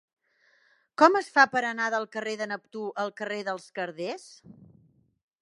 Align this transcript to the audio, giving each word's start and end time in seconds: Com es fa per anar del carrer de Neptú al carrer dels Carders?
Com 1.01 1.17
es 1.19 1.29
fa 1.35 1.43
per 1.51 1.61
anar 1.71 1.89
del 1.95 2.07
carrer 2.17 2.33
de 2.41 2.49
Neptú 2.53 2.87
al 3.05 3.13
carrer 3.21 3.41
dels 3.51 3.69
Carders? 3.79 4.27